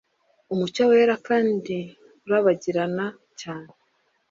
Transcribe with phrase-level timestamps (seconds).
[0.53, 1.77] Umucyo wera kandi
[2.25, 3.05] urabagirana
[3.39, 3.71] cyane